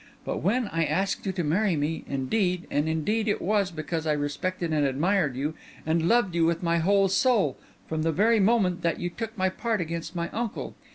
[0.25, 4.13] But when I asked you to marry me, indeed, and indeed, it was because I
[4.13, 5.53] respected and admired you,
[5.85, 7.55] and loved you with my whole soul,
[7.87, 10.73] from the very moment that you took my part against my uncle.